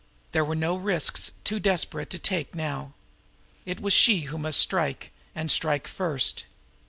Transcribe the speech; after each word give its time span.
There 0.31 0.43
were 0.43 0.55
no 0.55 0.77
risks 0.77 1.31
too 1.43 1.59
desperate 1.59 2.09
to 2.09 2.17
take 2.17 2.55
now. 2.55 2.93
It 3.67 3.79
was 3.81 3.93
she 3.93 4.21
who 4.21 4.39
must 4.39 4.59
strike, 4.59 5.11
and 5.35 5.51
strike 5.51 5.87
first. 5.87 6.45